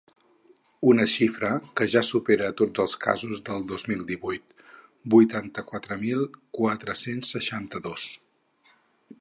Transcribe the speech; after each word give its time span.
Una 0.91 1.03
xifra 1.15 1.49
que 1.81 1.85
ja 1.95 2.01
supera 2.07 2.47
a 2.47 2.55
tots 2.61 2.83
els 2.85 2.95
casos 3.03 3.43
del 3.51 3.67
dos 3.73 3.85
mil 3.91 4.01
divuit: 4.13 4.65
vuitanta-quatre 5.15 5.99
mil 6.07 6.27
quatre-cents 6.61 7.35
seixanta-dos. 7.37 8.09